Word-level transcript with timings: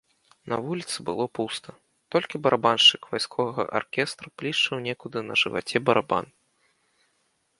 На 0.51 0.57
вуліцы 0.67 0.97
было 1.09 1.25
пуста, 1.39 1.69
толькі 2.13 2.41
барабаншчык 2.47 3.01
вайсковага 3.11 3.63
аркестра 3.79 4.27
плішчыў 4.43 4.77
некуды 4.89 5.17
на 5.29 5.33
жываце 5.45 5.77
барабан. 5.91 6.25